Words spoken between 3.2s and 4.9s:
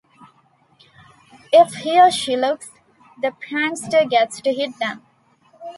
the prankster gets to hit